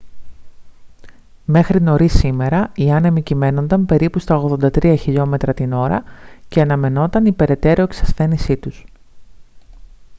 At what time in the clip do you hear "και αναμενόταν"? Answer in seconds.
6.49-7.25